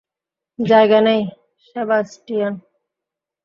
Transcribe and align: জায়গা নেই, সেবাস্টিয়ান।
জায়গা 0.59 0.99
নেই, 1.01 1.21
সেবাস্টিয়ান। 1.67 2.53